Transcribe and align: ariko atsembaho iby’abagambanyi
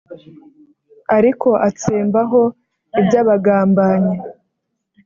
ariko 1.17 1.49
atsembaho 1.67 2.41
iby’abagambanyi 2.99 4.15